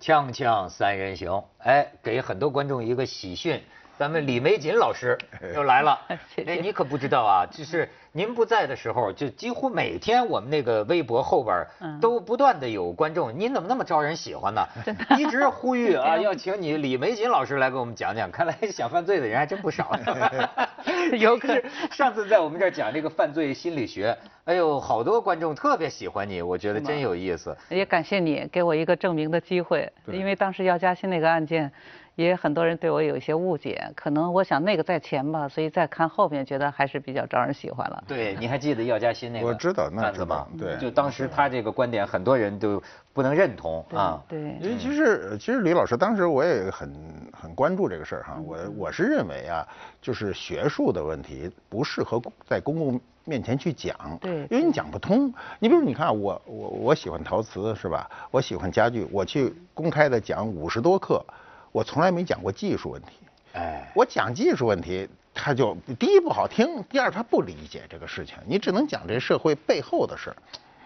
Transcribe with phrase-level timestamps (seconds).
[0.00, 3.62] 锵锵三人行，哎，给很多观众一个喜讯，
[4.00, 5.18] 咱们李玫瑾老师
[5.54, 6.00] 又来了。
[6.34, 11.66] 谢谢哎，你可不知道啊，就是您不在的时候，就几乎每天我们那个微博后边
[12.00, 14.66] 都不断的有观众，您怎么那么招人喜欢呢？
[15.18, 18.30] 一直呼吁 啊，要请你李玫瑾老师来给我们讲讲。
[18.30, 19.94] 看来想犯罪的人还真不少。
[21.18, 27.54] 有可能是上次在我们这儿讲这个犯罪心理学，哎呦，好多观众特别喜欢你，我觉得真有意思。
[27.68, 31.70] 也感谢你给我一个证明的机会，因为当时要加薪那个案件，
[32.24, 38.04] 也很多人对我有一些误解，可能我想那个在前吧，所以再看后面觉得还是比较招人喜欢了。
[38.06, 40.46] 对，你还记得药家鑫那个我知道那案子吗？
[40.58, 44.22] 知道对就当时他这个观点，很多人都不能认同啊。
[44.28, 46.92] 对因为其实其实李老师当时我也很
[47.32, 49.66] 很关注这个事儿哈，我我是认为啊，
[50.02, 55.32] 就是学术的问题不适合在公共面前去讲，对因为你讲不通。
[55.58, 58.10] 你比如你看啊我我我喜欢陶瓷是吧？
[58.30, 61.24] 我喜欢家具，我去公开的讲五十多课，
[61.72, 63.08] 我从来没讲过技术问题。
[63.52, 70.36] 哎，我讲技术问题，他就第一不好听，第二他不理解这个事情，你只能讲这社会背后的事儿。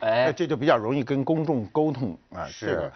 [0.04, 2.46] 哎那这就比较容易跟公众沟通啊。
[2.46, 2.92] 是这个，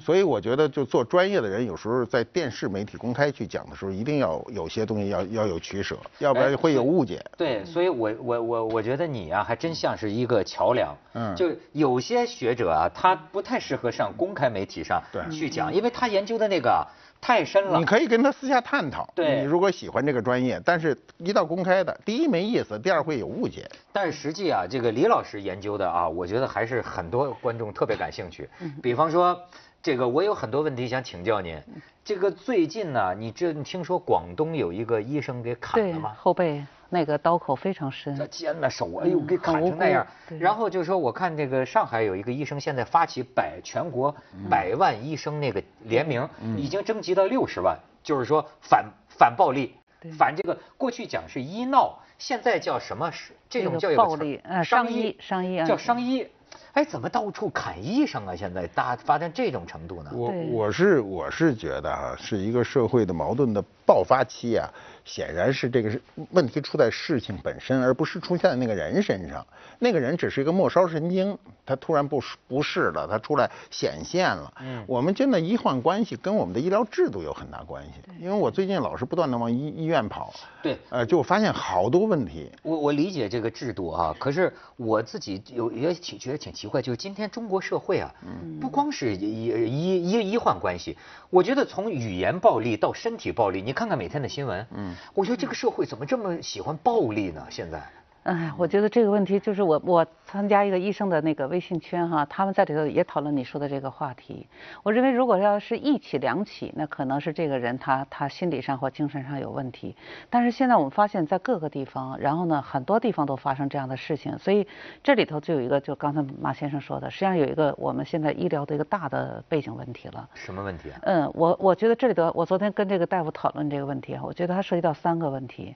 [0.00, 7.24] 所以我觉得就做专业的人，有时候在电视媒体公开去讲的时候，一定要有些东西要要有取舍，要不哎然会有误解。
[7.36, 10.94] 对，所以我我我我觉得你呀、还真像是一个桥梁。
[11.14, 16.88] 嗯就有些学者啊，他不太适合上公开媒体上去讲，因为他研究的那个啊
[17.20, 17.84] 太深了你。
[17.84, 23.68] 可以跟他私下探讨，对你如果喜欢这个专业，但是一到公开的，第一没意思，第二会有误解。
[23.92, 28.48] 但是实际啊，这个李老师研究的啊，我觉得还是很多观众特别感兴趣。
[28.82, 29.40] 比方说，
[29.82, 31.58] 这个我有很多问题想请教您。
[32.04, 36.12] 这个最近呢，你这你听说广东有一个医生给砍了吗？
[36.18, 40.04] 后背那个刀口非常深这，肩呐手，哎呦，给砍成那样
[40.40, 49.76] 然后就说，我看这个上海有一个医生，现在发起百全国嗯百万医生那个联名，已经征集到六十万，就是说反反暴力，
[50.18, 53.10] 反这个过去讲是医闹，现在叫什么？
[53.12, 56.26] 是这种叫暴力呃伤伤医伤医啊叫伤医。
[56.72, 58.34] 哎，怎么到处砍医生啊？
[58.34, 60.10] 现在大发展这种程度呢？
[60.14, 64.68] 我我是我是觉得哈、是一个社会的矛盾的爆发期啊，
[65.04, 66.00] 显然是这个是
[66.30, 69.46] 问题出在事情本身，而不是出现在那个人身上。
[69.78, 74.52] 那个人只是一个末梢神经，他突然不适不适了，他出来显现了。
[74.60, 80.32] 嗯我们真的医患关系跟我们的医疗制度有很大关系，因为我最近老是不断的往医医院跑，
[80.62, 82.50] 对呃，就发现好多问题。
[82.62, 88.14] 我我理解这个制度啊，可是我自己有也挺觉得挺奇怪，就是今天中国社会啊，
[88.60, 90.96] 不光是医医医医患关系，
[91.28, 97.44] 我觉得从语言暴力到身体暴力，你看看看每天的新闻，嗯，我觉得这个社会怎么这么喜欢暴力呢？
[97.50, 97.82] 现在，
[98.24, 104.46] 哎，我觉得这个问题就是我我参加一个医生的那个微信圈哈，他们在里头也讨论你说的这个话题。
[104.84, 109.96] 我认为如果要是一起两起，那可能是这个人他他心理上或精神上有问题。
[110.30, 114.68] 但是现在我们发现，在各个地方，然后呢，很多地方都发生这样的事情，所以
[115.02, 120.28] 这里头就有一个，就刚才马先生说的，实际上有一个我们现在医疗的一个大的背景问题了。
[120.34, 121.00] 什么问题啊？
[121.02, 125.74] 嗯，我我觉得这里头，我昨天跟这个大夫讨论这个问题啊，我觉得它涉及到三个问题，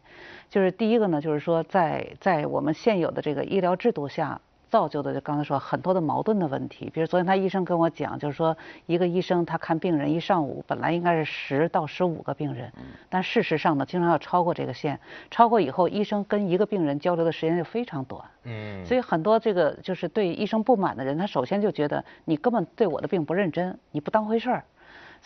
[0.48, 4.40] 就是第一个呢，就是说在在我们现有的这个医疗制度下。
[4.68, 8.54] 造就的就刚才说很多的矛盾的问题，比如昨天他医生跟我讲，就是说
[8.86, 12.72] 一个医生他看病人一上午本来应该是十到十五个病人，
[13.08, 14.98] 但事实上呢，经常要超过这个线，
[15.30, 24.64] 超过以后医生跟一个病人交流的时间就非常短，嗯，所以很多这个就是对医生不满的人，他首先就觉得你根本对我的病不认真，你不当回事儿。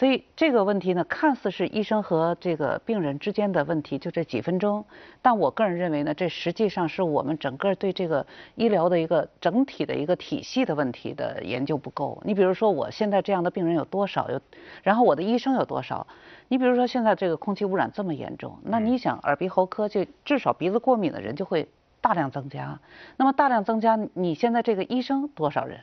[0.01, 4.87] 所以这个问题呢，看似是医生和这个病人之间的问题，就这几分钟，
[5.21, 12.19] 但我个人认为呢，这实际上是我们整个对这个医疗的一个整体的一个体系的问题的研究不够。
[12.25, 14.31] 你比如说，我现在这样的病人有多少？
[14.31, 14.41] 有，
[14.83, 16.07] 然后我的医生有多少？
[16.49, 21.69] 你比如说现在这个空气污染这么严重，那你想耳鼻喉科就至少鼻子过敏的人就会
[22.01, 22.81] 大量增加，
[23.19, 25.81] 那么大量增加，你现在这个医生多少人？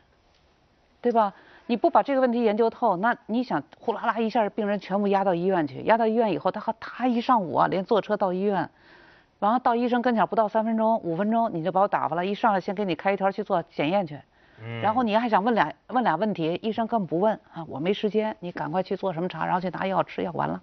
[1.00, 1.36] 对吧？
[1.70, 8.70] 你不把这个问题研究透，那你想呼啦啦一下病人全部压到医院去，压到医院以后，他他一上午啊，连坐车到医院，
[9.40, 14.18] 然后到医生跟前不到三分钟、五分钟，你就把我打发了，一上来先给你开一条去做检验去，
[14.64, 20.62] 嗯然后你还想问俩问俩问题，医生根本不问啊，我没时间，你赶快去做什么查，然后去拿药吃药，完了。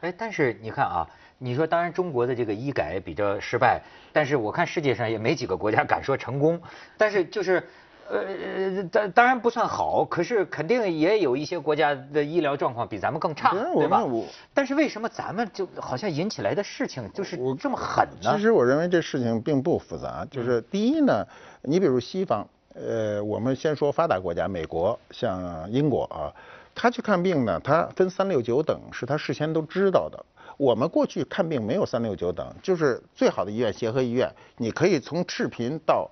[0.00, 1.08] 哎，但是你看啊，
[1.38, 3.80] 你说当然中国的这个医改比较失败，
[4.12, 6.60] 但是我看世界上也没几个国家敢说成功，
[6.98, 7.64] 但是就是。
[8.12, 14.04] 呃，当当然不算好，可是肯定也有一些国家的医疗状况比咱们更差，对吧？
[14.52, 18.36] 但是为什么咱们就好像引起来的事情就是这么狠呢？
[18.36, 21.26] 其实我认为这事情并不复杂，就是第一呢，
[21.62, 26.28] 你比如西方，呃，我们先说发达国家，美国、像英国啊，
[26.74, 30.22] 他去看病呢，他分三六九等，是他事先都知道的。
[30.58, 36.10] 我们过去看病没有三六九等，就是最好的医院协和医院，你可以从赤贫到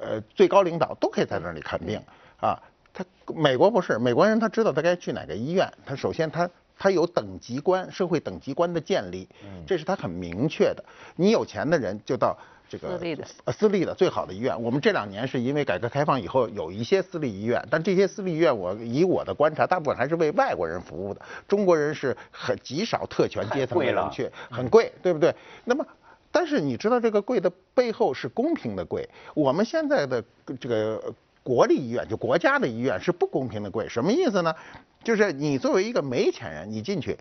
[0.00, 2.00] 呃最高领导都可以在那里看病
[2.40, 2.60] 啊。
[2.92, 3.04] 他
[3.34, 9.28] 美国不是美国人，他知道他该去哪个医院，他首先他他有等级观，社会等级观的建立，
[9.66, 10.84] 这是他很明确的。
[11.16, 12.36] 你有钱的人就到。
[12.70, 14.62] 这个私立的，呃，私立的最好的医院。
[14.62, 21.20] 我们这两年是因为改革开放以后有一些私立医院，但这些私立医院，我以我的观察，大部分还是为外国人服务的。
[21.48, 25.34] 中国人是很极少特权阶层的人去，很贵，对不对？
[25.64, 25.84] 那么，
[26.32, 29.08] 但是你知道这个贵的背后是公平的贵。
[29.34, 30.24] 我们现在的
[30.60, 33.88] 这个国立医院，就国家的医院是不公平的贵。
[33.88, 34.54] 什么意思呢？
[35.02, 37.18] 就是你作为一个没钱人，你进去，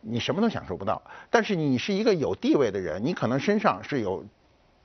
[0.00, 1.02] 你什么都享受不到。
[1.30, 4.24] 但是你是一个有地位的人，你可能身上是有。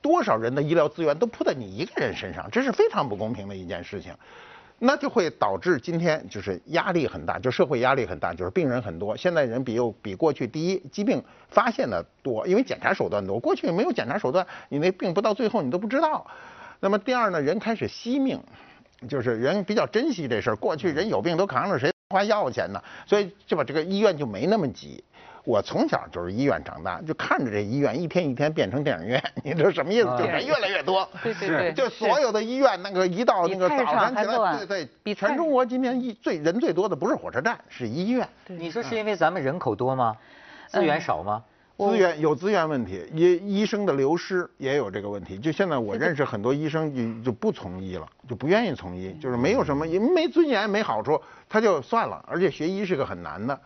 [0.02, 4.14] 多少人的医疗资源都扑在你一个人身上，这是非常不公平的一件事情，
[4.78, 9.16] 那就会导致今天就是压力很大，就社会压力很大，就是病人很多。
[9.16, 16.26] 现在人比又比过去，第一疾病发现的多，因为检查手段多，过去没有检查手段，你那病不到最后你都不知道。
[16.80, 18.38] 那么第二呢，人开始惜命，
[19.08, 20.56] 就是人比较珍惜这事儿。
[20.56, 22.82] 过去人有病都扛着谁花药钱呢？
[23.06, 25.02] 所以就把这个医院就没那么挤。
[25.46, 30.08] 我从小就是医院长大，就看着这医院一天一天变成电影院， 你知道什么意思？
[30.18, 31.08] 就人越来越多。
[31.22, 31.72] 对对对。
[31.72, 38.28] 就所有的医院，那个一到那个早上起来，对对，比全中国今天一最人最多的不是火车站，是医院。
[38.48, 40.16] 你说是因为咱们人口多吗？
[40.66, 41.44] 资源少吗？
[41.78, 45.38] 资源有资源问题，医医生的流失也有这个问题。
[45.38, 52.24] 就现在我认识很多医生就就不从医了，就不愿意从医，就是没有什么，也没尊严，没好处，他就算了。
[52.26, 53.56] 而且学医是个很难的。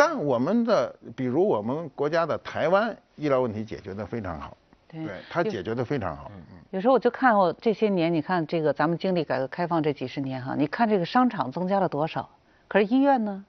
[0.00, 4.56] 但我们的，比如我们国家的台湾医疗问题解决的非常好，
[4.88, 6.32] 对，它解决的非常好。
[6.70, 12.30] 有时候我就看我这些年，你看这个咱们经历改革开放这几十年哈，你看这个商场增加了多少，
[12.66, 13.44] 可是医院呢，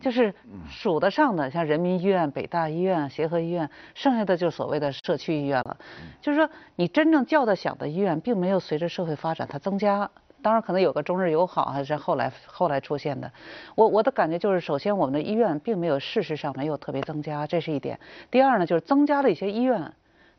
[0.00, 0.34] 就是
[0.70, 5.76] 数得上的，像人民医院、北大医院、协和医院，剩下的就是所谓的社区医院了。
[6.22, 10.10] 就是说，你真正叫得响的医院，并没有随着社会发展它增加。
[10.42, 13.30] 当然，可能有个中日友好还是后来后来出现的。
[13.76, 17.98] 我我的感觉就是，首先我们的医院并没有事实上没有特别增加，这是一点。
[18.30, 19.92] 第二呢，就是增加了一些医院，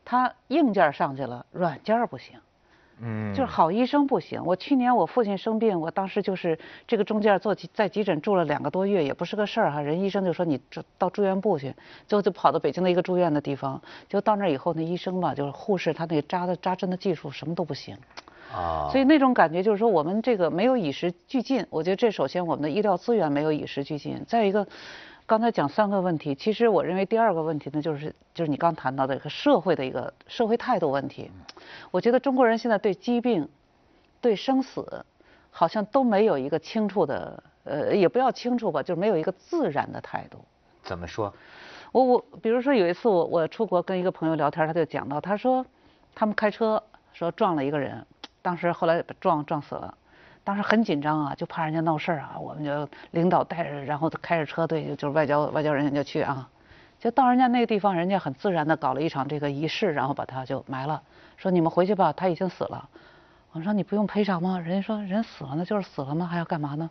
[0.04, 2.38] 它硬件上去了，软件不行。
[3.00, 3.32] 嗯。
[3.34, 4.44] 就是好医生不行。
[4.44, 6.56] 我去年我父亲生病，我当时就是
[6.86, 9.80] 这个中间做在急诊住了两个多月，也不是个事儿哈。
[9.80, 10.60] 人医生就说你
[10.96, 11.74] 到住院部去，
[12.06, 17.96] 最后就跑到北京的一个住院的地方，就到那以后，那医生吧，就是护士，他那扎的扎针的技术什么都不行。
[18.54, 21.66] 啊，所以那种感觉就是说，我们这个没有与时俱进。
[21.70, 24.24] 我觉得这首先我们的医疗资源没有与时俱进。
[24.28, 24.64] 再一个，
[25.26, 31.28] 刚才讲三个问题，其实我认为第二个问题呢，就是就是你刚谈到的一个社会的一个社会态度问题。
[31.90, 33.48] 我觉得中国人现在对疾病、
[34.20, 35.04] 对生死，
[35.50, 40.38] 好像都没有一个清楚的，呃，也不要清楚吧，就是没有一个自然的态度。
[40.84, 41.34] 怎么说？
[41.90, 45.66] 我我比如说有一次我我出国跟一个朋友聊天，他就讲到，他说
[46.14, 46.80] 他们开车
[47.12, 48.06] 说撞了一个人。
[48.44, 49.94] 当时后来撞撞死了，
[50.44, 56.46] 当时很紧张啊，就怕人家闹事儿啊，我们就领导带着，然后开着车队，就是外交外交人员就去啊，
[57.00, 61.00] 就到人家那个地方，人家很自然的搞了一场这个仪式，然后把他就埋了，
[61.38, 62.86] 说你们回去吧，他已经死了。
[63.52, 64.58] 我说你不用赔偿吗？
[64.58, 66.26] 人家说人死了那就是死了吗？
[66.26, 66.90] 还要干嘛呢？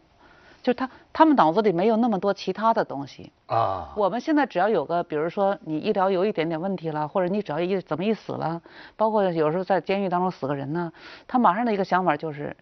[0.64, 3.94] 就他，他们脑子里没有那么多其他的东西啊。
[3.98, 8.62] 我们现在只要有个，比如说你医疗有一点点问题了，或者你只要一怎么一死了，
[8.96, 10.94] 包括有时候在监狱当中死个人呢，
[11.28, 12.56] 他马上的一个想法就是，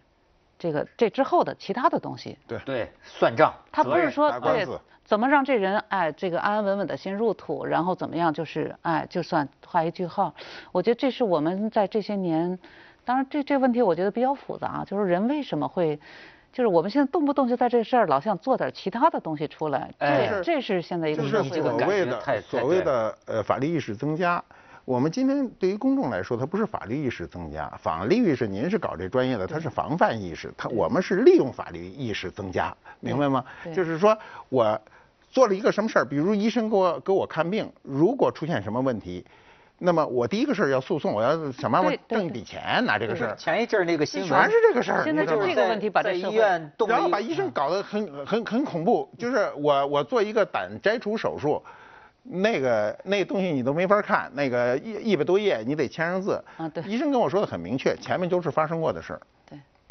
[0.58, 2.36] 这个这之后的其他的东西。
[2.48, 3.54] 对对，算账。
[3.70, 4.66] 他不是说对
[5.04, 10.34] 怎么让这人哎这个安安稳稳的先入土，然后怎么样就是哎就算画一句号。
[10.72, 12.58] 我觉得这是我们在这些年，
[13.04, 16.00] 当然这这问题我觉得比较复杂，就是人为什么会。
[16.52, 24.42] 就是我们现在动不动就在这事儿老想做点其他的东西出来，这这是现在一个就是所谓的所谓的呃法律意识增加。
[24.84, 33.44] 我们今天对于公众来说，它不是法律意识增加，法律意识您是搞这专业的，它是防范意识，它我们是利用法律意识增加，明白吗？
[33.74, 34.16] 就是说
[34.48, 34.78] 我
[35.30, 39.24] 做了一个什么事儿，比如医生给我给我看病，如果出现什么问题。
[39.84, 43.34] 那么我第一个事儿要诉讼，我要想办法挣一笔钱拿这个事儿。
[43.34, 45.02] 前一阵儿那个新闻全是这个事儿。
[45.02, 49.08] 现在就这个问题把这医院动然后把医生搞得很很很恐怖。
[49.18, 51.60] 就是我我做一个胆摘除手术，
[52.22, 56.40] 那个那东西你都没法看，那个一一百多页你得签上字。
[56.56, 56.84] 啊，对。
[56.84, 59.20] 医生跟我说的很明确，前面都是发生过的事儿。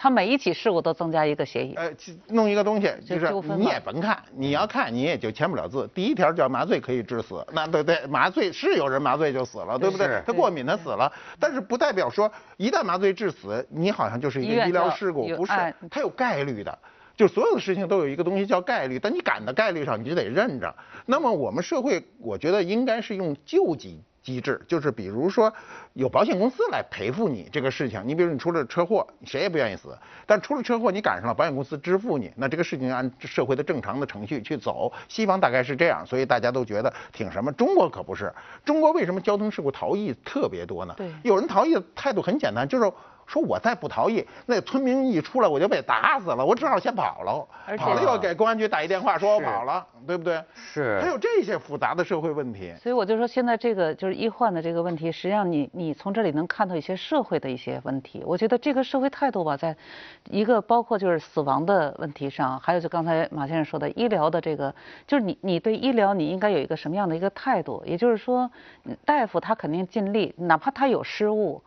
[0.02, 1.88] 他每一起事故都增加一个协议，呃，
[2.30, 5.88] 弄一个东西，就是你也甭看，你要看你也就签不了字。
[5.94, 10.20] 第一条叫麻醉可以致死，那对对，麻醉是有人麻醉就死了，对不对？
[10.26, 15.52] 他过敏他死了，但是不代表说一旦麻醉致死，你好像就是一个医疗事故，不是，
[15.92, 16.76] 它有概率的。
[17.16, 20.74] 就所有的事情都有一个东西叫概率，但你赶的概率上，你就得认着。
[21.06, 25.52] 那么我们社会，我觉得应该是用救济机制，就是比如说
[25.94, 28.02] 有保险公司来赔付你这个事情。
[28.06, 34.92] 你比如你出了车祸，谁也不愿意死，但出了车祸你赶上了，保险公司支付你，那这个事情按社会的正常的程序去走。
[35.08, 37.52] 西方大概是这样，所以大家都觉得挺什么。
[37.54, 40.94] 中国可不是，中国为什么交通事故逃逸特别多呢？
[40.98, 42.92] 对有人逃逸的态度很简单，就是。
[43.32, 47.48] 说我再不逃逸，那村民一出来我就被打死了，我只好先跑了。
[47.78, 50.44] 跑了又给公安局打一电话，说我跑了，对不对？
[50.54, 52.74] 是还有这些复杂的社会问题。
[52.84, 58.22] 所以我就说，现在这个就是医患的这个问题，实际上你你从这里能看到一些社会的一些问题。
[58.26, 59.74] 我觉得这个社会态度吧，在
[60.30, 64.76] 一个包括就是死亡的问题上，还有就刚才马先生说的医疗的这个，
[65.08, 67.82] 就是你你对医疗你应该有一个什么样的一个态度？
[67.86, 68.52] 也就是说，
[69.06, 71.64] 大夫他肯定尽力，哪怕他有失误。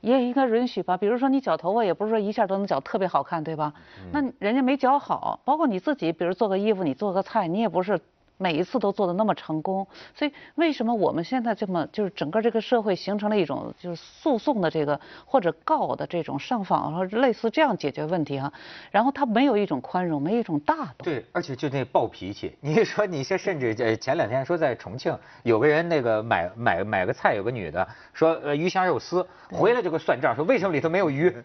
[0.00, 3.72] 也应该允许吧，比如说你绞头发，也不是说一下都能绞特别好看，对吧？
[4.12, 8.00] 那人家没绞好，包括你自己，比如做个衣服，你做个菜，你也不是
[8.40, 9.86] 每一次都做的那么成功。
[10.14, 18.52] 所以为什么我们现在这么就是整个这个社会形成了一种就是诉讼的这个或者告的这种上访或者类似这样解决问题哈、
[18.90, 21.04] 然后他没有一种宽容，没有一种大度。
[21.04, 31.30] 对，而且就那暴脾气，你说你这甚至呃前两天说在重庆有个人那个买买买个菜，有个女的说呃鱼香肉丝，回来就给算账，说为什么里头没有鱼？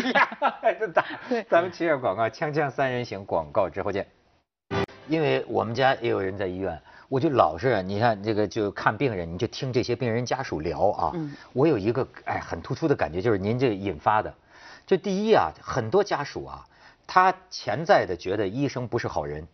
[0.14, 0.28] 呀，
[0.78, 1.04] 这咱
[1.48, 4.06] 咱们切下广告，锵锵三人行广告之后见。
[5.10, 11.10] 因为我们家也有人在医院，我就老是你看这个就看病人，你就听这些病人家属聊啊。
[11.14, 11.34] 嗯。
[11.52, 14.32] 我有一个哎很突出的感觉，就是您这引发的，
[14.86, 16.64] 就第一啊，很多家属啊，
[17.08, 19.44] 他潜在的觉得医生不是好人，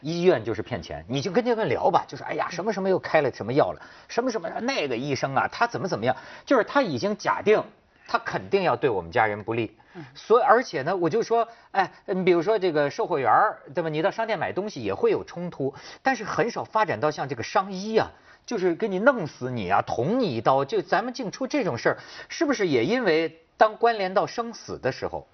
[0.00, 7.62] 医院就是骗钱，你就跟这个聊吧，就是哎呀什么什么又开了什么药了，什么什么那个医生啊，他怎么怎么样，就是他已经假定
[8.08, 9.76] 他肯定要对我们家人不利，
[10.14, 13.88] 所以而且呢，我就说，哎，你比如说这个售货员儿，对吧？
[13.88, 18.10] 你到商店买东西也会有冲突，但是很少发展到像这个伤医啊，
[18.46, 25.26] 就是给你弄死你啊，捅你一刀，就咱们净出这种事儿，是不是也因为当关联到生死的时候，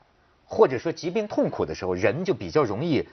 [0.44, 3.08] 或者说疾病痛苦的时候，人就比较容易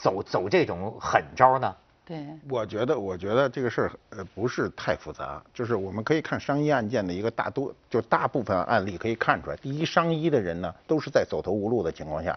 [0.00, 1.76] 走走这种狠招呢？
[2.04, 12.36] 对，我觉得，我觉得这个事儿呃不是太复杂，就是我们可以看商医案件的一个大多，就大部分案例可以看出来，第一，商医的人呢都是在走投无路的情况下，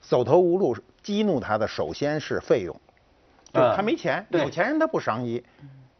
[0.00, 2.74] 走投无路激怒他的首先是费用，
[3.52, 5.42] 就是他嗯没钱，对有钱人他不商医。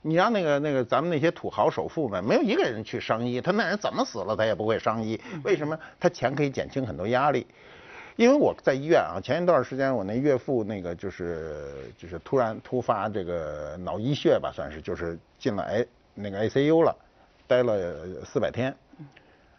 [0.04, 5.78] 你让那个那个咱们那些土豪首富们，没有一个人去商医，他那人怎么死了他也不会商医，为什么？
[6.00, 7.46] 他钱可以减轻很多压力。
[8.16, 16.94] 因为我在医院啊，前一段时间我那岳父那个就是就是突然突发这个脑溢血吧，算是就是进了哎那个 ICU 了，
[17.46, 18.74] 待了四百天，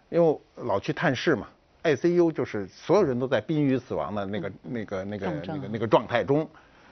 [0.09, 1.47] 因为老去探视嘛
[1.83, 6.47] ，ICU 就是所有人都在濒于死亡的那个那个那个那个那个状态中，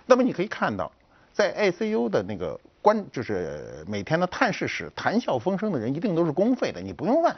[0.07, 0.91] 那么你可以看到，
[1.31, 7.35] 在 ICU 的那个关就是每天的探视室谈笑风生的人一定都是公费的，你不用问，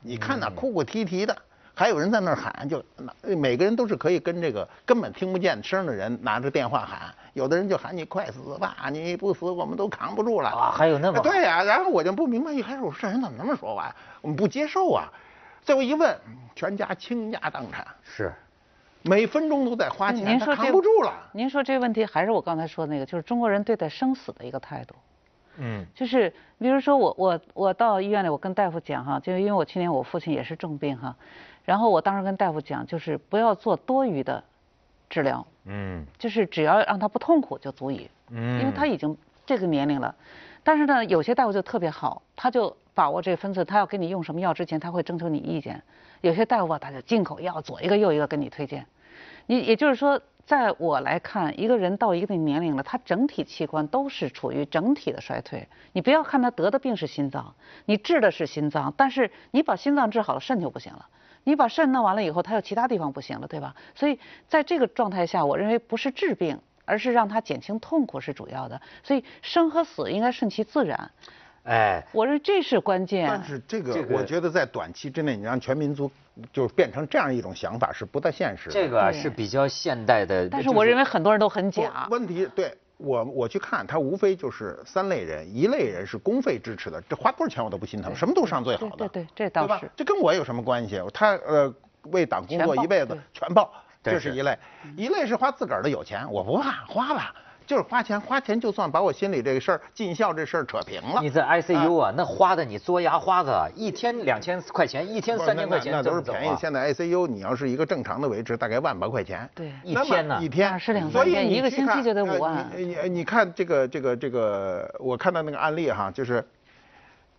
[0.00, 1.36] 你看那哭哭啼啼的。
[1.78, 13.94] 还有人在那儿喊，就那每个人都是可以跟这个根本听不见声的人拿着电话喊，有的人就喊你快死吧，你不死我们都扛不住了啊还有那么对呀、然后我就不明白，一开始我说这人怎么那么说话呀？
[14.20, 15.08] 我们不接受啊。
[15.62, 16.18] 最后一问，
[16.56, 18.32] 全家倾家荡产，是，
[19.02, 21.12] 每分钟都在花钱，他您说这扛不住了。
[21.30, 24.96] 您说这个问题还是我刚才说的那个，就是中国人对待生死的一个态度。
[25.60, 31.16] 嗯就是比如说我我我到医院里，我跟大夫讲哈，就因为我去年我父亲也是重病哈，
[31.68, 34.42] 然后我当时跟大夫讲，就是不要做多余的
[35.10, 40.14] 治疗，嗯就是只要让他不痛苦就足以，嗯，因为他已经这个年龄了。
[40.64, 45.82] 但是呢，有些大夫就特别好，他就把握这个分寸，他要给你用什么药之前，他会征求你意见。
[46.22, 48.86] 有些大夫吧，他就进口药左一个右一个跟你推荐。
[49.44, 55.68] 你也就是说，在我来看，一个人到一定年龄了，他整体器官都是处于整体的衰退。
[55.92, 61.06] 你不要看他得的病是心脏，你治的是心脏，但是你把心脏治好了，肾就不行了。
[61.48, 63.74] 你把肾弄完了以后，他有其他地方不行了，对吧？
[63.94, 68.78] 所以在这个状态下，我认为不是治病，而是让他减轻痛苦是主要的。
[69.02, 71.10] 所以生和死应该顺其自然，
[71.62, 73.26] 哎，我认为这是关键。
[73.26, 76.10] 但是这个，我觉得在短期之内，你让全民族
[76.52, 78.72] 就变成这样一种想法是不太现实的。
[78.74, 82.06] 这个是比较现代的，但是我认为很多人都很假。
[82.10, 91.00] 问题对我我去看，他无非就是三类人，一类人是公费支持的，这花多少钱我都不心疼，什么都上最好的，对对对这倒是这跟我有什么关系？
[91.14, 91.72] 他呃
[92.10, 94.58] 为党工作一辈子全报，这是一类。
[94.96, 97.34] 一类是花自个儿的有钱，我不怕花吧，
[97.68, 101.20] 就是花钱，花钱就算把我心里这个事儿尽孝这事儿扯平了。
[101.20, 106.48] 你在 ICU 啊，那花的你嘬牙花子，一天两千块钱，一天三千块钱，那都是便宜。
[106.48, 109.46] 啊现在 ICU 你要是一个正常的维持，大概万把块钱。
[109.54, 116.42] 对一天呢一天二十两所以三天你去看一个星期就得呃五万你你你看这个这个这个，我看到那个案例哈，就是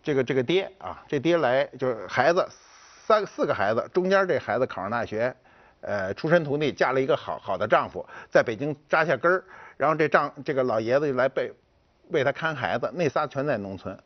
[0.00, 2.46] 这个这个爹啊，这爹来就是孩子
[3.04, 5.34] 三四个孩子，中间这孩子考上大学，
[5.80, 9.42] 呃，出身土地，嫁了一个好好的丈夫，在北京扎下根儿，
[9.80, 11.50] 然后这丈这个老爷子就来被
[12.10, 13.98] 为他看孩子，那仨全在农村。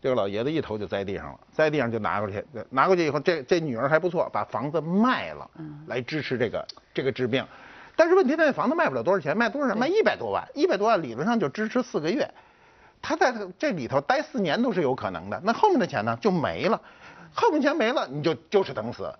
[0.00, 5.50] 这个老爷子一头就栽地上了，栽地上就拿过去，拿过去以后，这这女儿还不错，把房子卖了，
[5.86, 7.46] 来支持这个这个治病。
[7.94, 9.76] 但是问题，那房子卖不了多少钱，卖多少钱？
[9.76, 12.26] 卖一百多万，一百多万理论上就支持四个月。
[13.02, 16.80] 他在这里头待四年都是有可能的，那后面的钱呢就没了，
[17.34, 19.12] 后面钱没了，你就就是等死。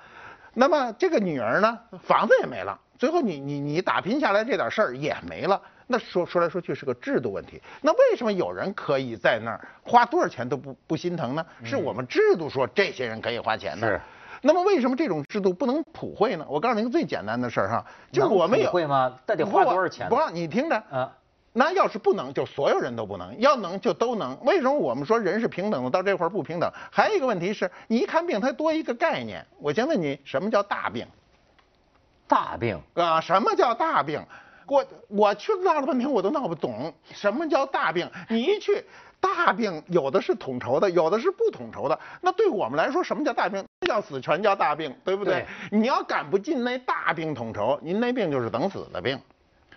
[0.55, 5.61] 那么这个女儿呢，房子也没了，最后你你你打拼下来这点事儿也没了。
[5.89, 7.61] 那说说来说去是个制度问题。
[7.81, 11.45] 那为什么有人可以在那儿花多少钱都不不心疼呢？
[11.65, 13.89] 是我们制度说这些人可以花钱的。
[13.89, 14.01] 是
[14.41, 16.47] 那么为什么这种制度不能普惠呢？
[16.49, 21.13] 我告诉你个最简单的事儿哈，就是我们有普惠吗那得花多少钱呢不让你听着啊。
[21.53, 24.39] 那要是不能，就所有人都不能；要能就都能。
[24.45, 26.71] 为什么我们说人是平等的，到这块儿不平等？
[26.93, 29.45] 还有一个问题是，你一看病，它多一个概念。
[29.59, 31.05] 我先问你，什么叫大病？
[32.33, 34.25] 大病啊，什么叫大病？
[34.67, 38.11] 我我去闹了半天，我都闹不懂什么叫大病。
[38.31, 38.83] 你一去，
[39.21, 41.99] 大病有的是统筹的，有的是不统筹的。
[42.23, 43.63] 那对我们来说，什么叫大病？
[43.87, 45.45] 要死全叫大病，对不对？
[45.71, 49.21] 你要赶不进那大病统筹，您那病就是等死的病。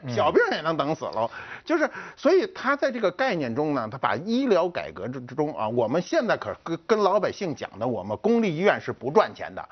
[0.08, 1.30] 小病也能等死喽，
[1.66, 9.68] 就是所以他在这个概念中呢，他把医疗改革之之中啊，我们现在可跟跟老百姓讲的，我们公立医院是不赚钱的，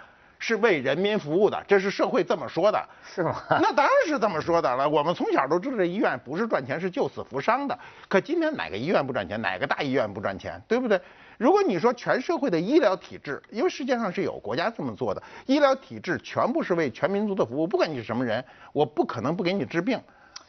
[0.46, 2.86] 是为人民服务的，这是社会这么说的。
[3.16, 3.42] 是吗？
[3.50, 4.90] 那当然是这么说的了。
[4.90, 7.80] 我们从小都知道这医院不是赚钱，是救死扶伤的。
[8.10, 9.42] 可今天哪个医院不赚钱？
[9.42, 10.62] 哪个大医院不赚钱？
[10.68, 11.00] 对不对？
[11.38, 19.98] 如果你说全社会的医疗体制，因为世界上是有国家这么做的，医疗体制全部是为全民族的服务，不管你是什么人，我不可能不给你治病。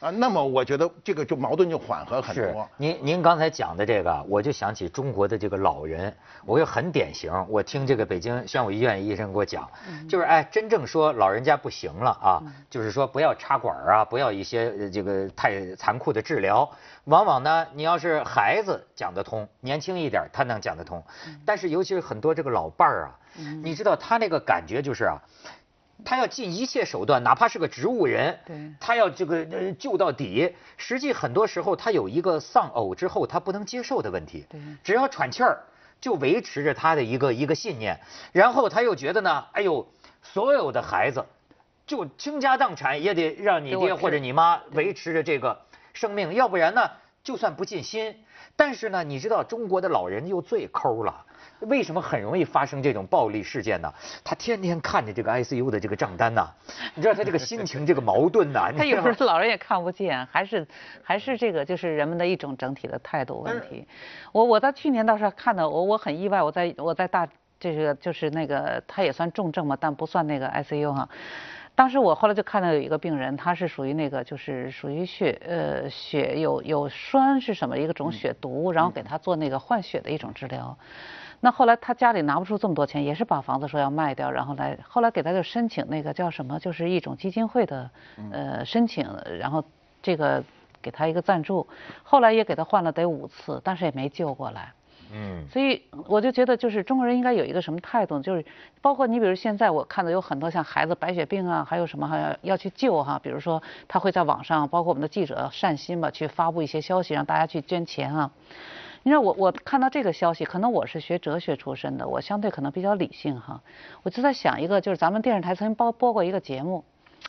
[0.05, 2.69] 啊，那么我觉得这个就矛盾就缓和很是多。
[2.77, 6.15] 您您刚才讲的这个，我就想起中国的这个老人，
[6.45, 7.33] 我又很典型。
[7.49, 9.67] 我听这个北京宣武医院医生给我讲，
[10.07, 16.69] 就是哎，真正说老人家不行了啊，就是说不要插管啊，不要一些呃这个太残酷的治疗。
[17.05, 21.03] 往往呢，你要是孩子讲得通，年轻一点他能讲得通，
[21.47, 23.17] 但是尤其是很多这个老伴儿啊，
[23.63, 25.17] 你知道他那个感觉就是啊。
[26.03, 30.55] 他要尽一切手段，哪怕是个植物人，对他要这个呃救到底。
[30.77, 35.63] 实际很多时候他有一个丧偶之后他不能接受的问题，对只要喘气儿，
[36.01, 37.99] 就维持着他的一个一个信念。
[38.33, 39.87] 然后他又觉得呢，哎呦，
[40.21, 41.25] 所有的孩子，
[41.87, 45.61] 就倾家荡产也得让你爹或者你妈维持着这个
[45.93, 46.91] 生命，要不然呢，
[47.23, 48.15] 就算不尽心。
[48.57, 51.25] 但是呢，你知道中国的老人又最抠了。
[51.61, 53.93] 为什么很容易发生这种暴力事件呢？
[54.23, 56.47] 他天天看着这个 ICU 的这个账单呐，
[56.93, 58.69] 你知道他这个心情这个矛盾呐。
[58.73, 60.67] 你他有时候老人也看不见，还是
[61.01, 63.87] 还是这个就是人们的一种整体的态度问题。
[64.31, 67.27] 我我在去年倒是看到我我很意外，我在我在大
[67.59, 71.07] 这个就是那个他也算重症嘛，但不算那个 ICU 哈。
[71.73, 80.77] 当时我后来就看到有一个病人，他是属于那个就是属于血呃血有有栓是什么一个种血毒，然后给他做那个换血的一种治疗。
[81.45, 87.87] 那后来他家里拿不出这么多钱，也是把房子说要卖掉，然后来后来给他就申请那个叫什么，就是一种基金会的
[88.31, 89.07] 呃申请，
[89.39, 89.63] 然后
[90.01, 90.43] 这个
[90.81, 91.67] 给他一个赞助，
[92.01, 94.71] 后来也给他换了得五次，但是也没救过来。
[95.13, 98.43] 嗯，所以我就觉得，就是中国人应该有一个什么态度，就是
[98.81, 108.31] 包括你比如现在我看到有很多像孩子白血病啊，还有什么还要要去救哈，比如说他会在网上，包括我们的记者善心吧，去发布一些消息，让大家去捐钱啊。
[109.05, 113.61] 你知道我我看到这个消息，可能我是学哲学出身的，我相对可能比较理性哈，
[114.01, 116.83] 我就在想一个，就是咱们电视台曾经播播过一个节目，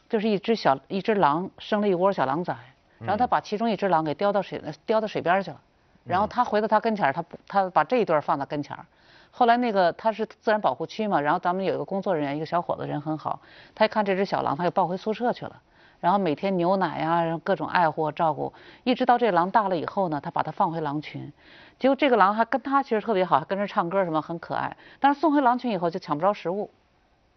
[0.09, 2.57] 就是一只小一只狼生了一窝小狼崽，
[2.99, 5.61] 然后他把其中一只狼给叼到水叼到水边去了。
[6.05, 8.87] 然后他回到他跟前儿，他不，他把这一对儿放到跟前儿。
[9.31, 13.39] 后来那个他是自然保护区嘛，然后咱们有一个工作人员，一个小伙子人很好，
[13.75, 15.61] 他一看这只小狼，他就抱回宿舍去了。
[16.01, 18.53] 然后每天牛奶呀、然后各种爱护照顾，
[18.85, 21.33] 一直到这狼大了以后呢，他把它放回狼群。
[21.79, 24.77] 结果这个狼还跟他其实特别好，还跟着唱歌什么，很可爱。
[24.99, 26.71] 但是送回狼群以后就抢不着食物，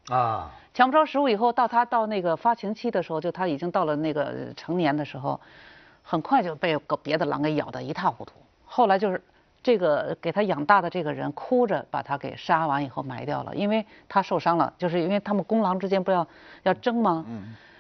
[0.09, 5.39] 啊，抢不着食物以后，到他到那个发情期的时候，就他已经到了那个成年的时候，
[6.03, 8.33] 很快就被个别的狼给咬得一塌糊涂。
[8.65, 9.21] 后来就是
[9.61, 16.25] 这个给他养大的这个人哭着把他给杀完以后埋掉了，因为他受伤了，就是因为他们公狼之间不要
[16.63, 17.25] 要争吗？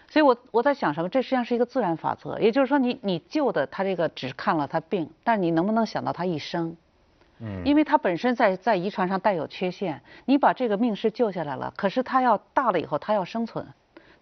[0.09, 1.09] 所以我我在想什么？
[1.09, 6.75] 这实际上是一个自然法则，也就是说你你救的他这个只看了他病，但你能不能想到他一生？
[7.39, 13.65] 嗯，因为他本身在在遗传上带有缺陷，你把这个命是救下来了，可是他要大了以后他要生存，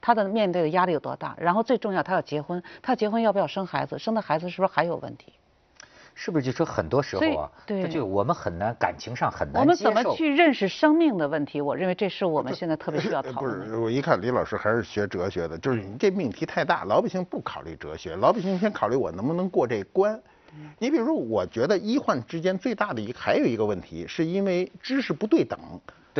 [0.02, 1.36] 他的面对的压力有多大？
[1.40, 3.98] 然后最重要他要结婚，他结婚要不要生孩子？
[3.98, 5.34] 生的孩子是不是还有问题？
[6.20, 11.62] 是不是就说很多时候啊，对，就我们很难感情上很难我们怎么去认识生命的问题？
[11.62, 13.60] 我认为这是我们现在特别需要讨论。
[13.62, 20.20] 不是，我一看李老师还是学哲学的，就是你这命题太大，老百姓不考虑哲学，老百姓先考虑我能不能过这关。
[20.80, 25.60] 你比如说，我觉得医患之间最大的一个还有一个问题，是因为知识不对等。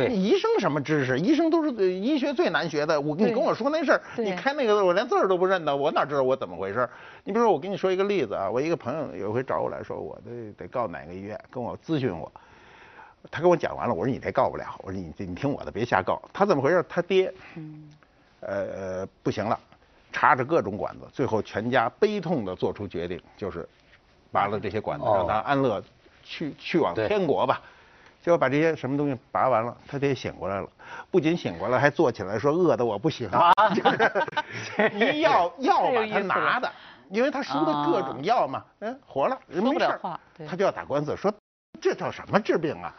[0.06, 1.18] 对，医生什么知识？
[1.18, 3.00] 医生都是医学最难学的。
[3.00, 6.88] 我你跟我说那事儿，你开那个我连字儿都不认得，我哪知道我怎么回事？
[7.24, 12.30] 你比如说，我跟你说一个例子啊，我一个朋友有一回找我来说，我得得告哪个医院，跟我咨询我。
[13.30, 16.22] 他跟我讲完了，我说你这告不了，我说你你听我的，别瞎告。
[16.32, 16.84] 他怎么回事？
[16.88, 17.90] 他爹，嗯，
[18.40, 19.58] 呃不行了，
[20.12, 23.68] 插着各种管子，最后全家悲痛的做出决定，就是
[24.30, 25.82] 拔了这些管子，让他安乐
[26.22, 27.60] 去去往天国吧。
[28.28, 30.68] 结果把这些什么东西拔完了，他得醒过来了，
[31.10, 33.54] 不仅醒过来，还坐起来说饿的我不行啊，
[34.92, 36.70] 一药药把他拿的，
[37.08, 39.98] 因为他输的各种药嘛，嗯，活了，人没事
[40.46, 41.32] 他就要打官司说
[41.80, 42.94] 这叫什么治病啊？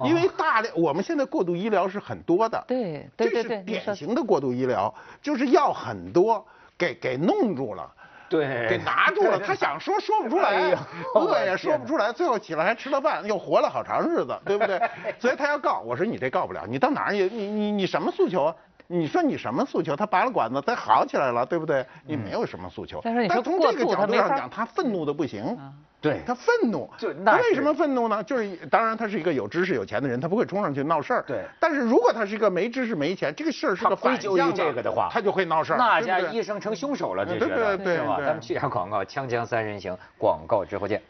[0.00, 6.42] 因为大量我们现在过度医疗是很多的，对对对对，这是典型的过度医疗，就是药很多，
[6.78, 7.92] 给给弄住了。
[8.28, 10.76] 对，给拿住了， 他想说说不出来，
[11.14, 14.80] 饿也说不出来，最后起来还吃了饭，又活了好长日子，对不对？
[15.20, 18.54] 所以他要告，我说你这告不了，你到哪儿也你你你什么诉求啊？
[18.86, 19.96] 你说你什么诉求？
[19.96, 21.84] 他拔了管子，他好起来了，对不对？
[22.06, 23.00] 你没有什么诉求。
[23.02, 25.58] 但是你说从这个角度上讲，他愤怒的不行。
[26.00, 28.22] 对他愤怒，为什么愤怒呢？
[28.24, 31.24] 就是当然他是一个有知识有钱的人，他不会冲上去闹事儿。
[31.26, 35.78] 对，但是如果他是一个没知识没钱，这个事儿是个反向的话，他就会闹事儿。
[35.78, 37.38] 那家医生成凶手了，这是
[37.78, 38.18] 对吧？
[38.18, 41.00] 咱们去下广告，锵锵三人行，广告之后见。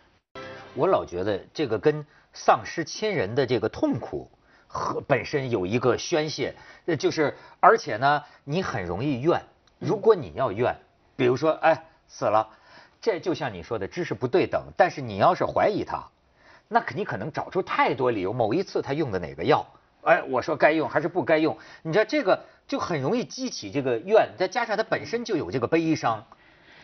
[0.75, 4.31] 我老觉得这个跟丧失亲人的这个痛苦
[4.75, 6.53] 和本身有一个宣泄，
[6.87, 9.41] 呃就是而且呢，你很容易怨。
[9.79, 10.77] 如果你要怨，
[11.15, 12.49] 比如说哎死了。
[13.01, 14.65] 这就像你说的，知识不对等。
[14.79, 16.03] 但是你要是怀疑他，
[16.69, 18.33] 那肯你可能找出太多理由。
[18.33, 19.67] 某一次他用的哪个药，
[20.03, 21.57] 哎，我说该用还是不该用？
[21.83, 26.25] 你知道这个就很容易激起这个怨，再加上他本身就有这个悲伤。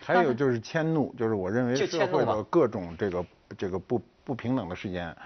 [0.03, 3.24] 还有就是迁怒，就是我认为社会的各种这个
[3.57, 5.16] 这个不不平等的事件，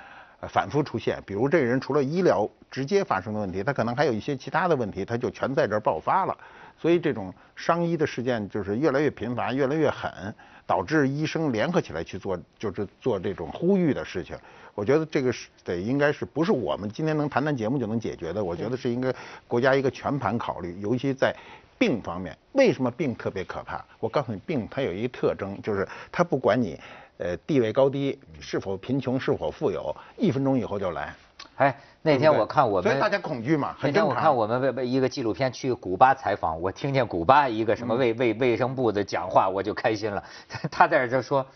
[0.49, 1.23] 反复出现。
[1.27, 6.37] 比如这个人除了医疗直接发生的问题，他可能还有一些其他的问题，他就全在这儿爆发了。
[6.79, 10.35] 所以这种伤医的事件就是越来越频繁，越来越狠。
[10.67, 14.35] 导致医生联合起来去做，就是做这种呼吁的事情。
[14.75, 18.43] 我觉得这个是得应该是不是我们今天能谈谈节目就能解决的？
[18.43, 19.15] 我觉得是应该
[19.47, 21.37] 国家一个全盘考虑，尤其在
[21.79, 22.35] 病方面。
[22.53, 23.85] 为什么病特别可怕？
[24.01, 26.81] 我告诉你，病它有一个特征，就是它不管你
[27.19, 31.15] 呃地位高低，是否贫穷，是否富有，一分钟以后就来。
[31.57, 33.77] 哎，那天我看我们，所以大家恐惧嘛。
[33.81, 40.25] 那天我看我们为为一个纪录片去古巴采访，我听见古巴一个什么卫卫卫生部的讲话，我就开心了。
[40.71, 41.47] 他在这说，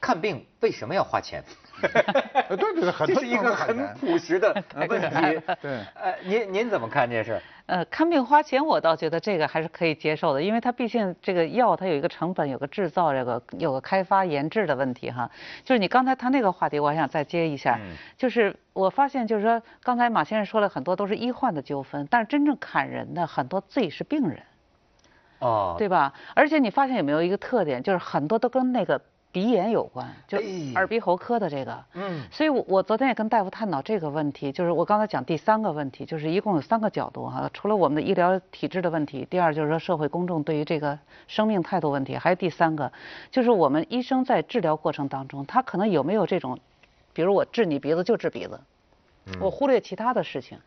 [0.00, 1.42] 看病为什么要花钱？
[1.80, 1.90] 对
[2.56, 4.54] 对对，这是一个很朴实的
[4.88, 5.42] 问题。
[5.60, 7.40] 对，呃，您您怎么看这事？
[7.66, 15.30] 呃，看病花钱，我倒觉得这个还是可以接受的，因为它毕竟这个药它有一个成本，有个制造这个有个开发研制的问题哈。
[15.64, 17.78] 就是你刚才谈那个话题，我还想再接一下，
[18.18, 24.42] 就是我发现就是说，刚才马先生说了很多都是医患的纠纷，但是真正砍人的很多自己是病人，
[25.38, 26.12] 哦，对吧？
[26.34, 29.00] 而且你发现有没有一个特点，就是很多都跟那个。
[29.34, 30.38] 鼻炎有关，就
[30.76, 42.92] 耳鼻喉科的这个，嗯，所以我我昨天也跟大夫探讨这个问题，就是我刚才讲第三个问题，就是一共有三个角度哈，除了我们的医疗体制的问题，第二就是说社会公众对于这个生命态度问题，还有第三个，
[43.32, 46.56] 就是我们医生在治疗过程当中，他可能有没有这种，
[47.12, 48.60] 比如我治你鼻子就治鼻子，
[49.40, 50.58] 我忽略其他的事情，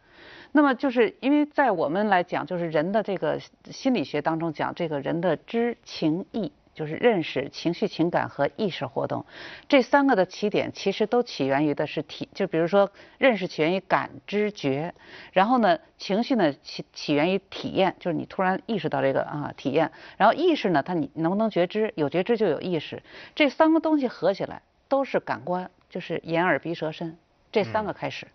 [0.51, 3.39] 那么就是因为在我们来讲，就是人的这个
[3.71, 6.51] 心理学当中讲这个人的知情意。
[6.77, 9.25] 就是认识、情绪、情感和意识活动，
[9.67, 14.93] 这三个的起点其实都起源于的是体，就比如说认识起源于感知觉，
[15.33, 21.91] 然后呢情绪呢起起源于体验，就是你突然意识到这个啊体验，然后意识呢它你能不能觉知？
[21.95, 23.01] 有觉知就有意识，
[23.33, 27.17] 这三个东西合起来都是感官，就是眼耳鼻舌身
[27.51, 28.27] 这三个开始，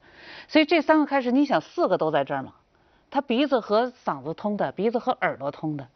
[0.48, 2.54] 所以这三个开始，你想四个都在这儿吗？
[3.12, 5.86] 他鼻子和嗓子通的，鼻子和耳朵通的。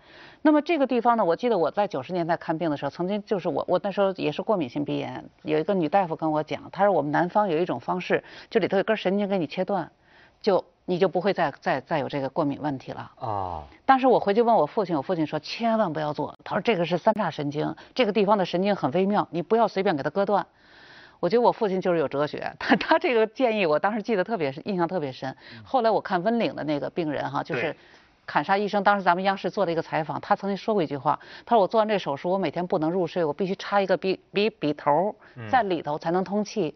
[0.42, 1.24] 那么这个地方呢？
[1.24, 9.90] 我记得我在九十年代看病的时候，曾经就是我我那时候也是过敏性鼻炎，有一个女大夫跟我讲，她说我们南方有一种方式，就里头有根神经给你切断，
[10.42, 13.11] 就你就不会再再再有这个过敏问题了。
[13.18, 20.46] 啊，当时我回去问我父亲，我父亲说千万不要做，他说这个是三叉神经，这个地方的神经很微妙，你不要随便给它割断。
[21.20, 25.35] 我觉得我父亲就是有哲学，他他这个建议我当时记得特别印象特别深。
[25.64, 27.76] 后来我看温岭的那个病人哈，就是对
[28.26, 35.14] 砍杀医生，当时咱们央视做了一个采访，他曾经说过一句话，他说我做完这手术，我每天不能入睡，我必须插一个笔笔笔头
[35.48, 36.74] 在里头才能通气。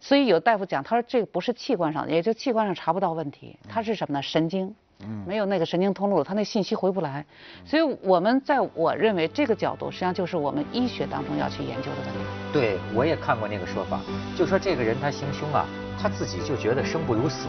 [0.00, 4.22] 所以有大夫讲，他说这个不是器官上，也就器官上查不到问题，他是什么呢？
[4.22, 4.74] 神经。
[5.26, 7.24] 没有那个神经通路，他那信息回不来，
[7.64, 12.18] 所以我们在我认为这个角度，实际上就是我们医学当中要去研究的问题。
[12.52, 14.00] 对，我也看过那个说法，
[14.36, 15.66] 就说这个人他行凶啊，
[16.00, 17.46] 他自己就觉得生不如死，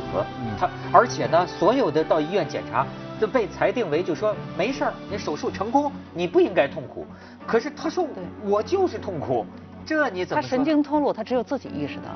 [0.60, 2.86] 他而且呢，所有的到医院检查
[3.19, 7.05] 都被裁定为就说没事儿，你手术成功，你不应该痛苦。
[7.47, 8.05] 可是他说
[8.43, 9.45] 我就是痛苦，
[9.86, 10.41] 这你怎么？
[10.41, 12.12] 他神经通路他只有自己意识到，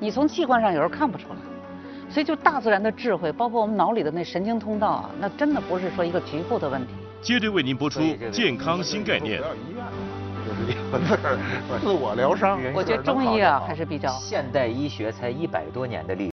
[0.00, 1.36] 你从器官上有时候看不出来。
[2.14, 6.92] 所以就大自然的智慧，包括我们脑里的那神经通道啊，那真的不是说一个局部的问题。
[7.20, 8.00] 接着为您播出
[8.30, 9.48] 健康新概念不。
[9.48, 9.84] 要医院，
[10.46, 12.60] 就是两个字儿，自我疗伤。
[12.72, 14.10] 我觉得中医啊还是比较。
[14.10, 16.33] 现代医学才一百多年的历史。